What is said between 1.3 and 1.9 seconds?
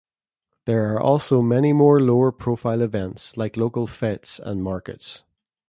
many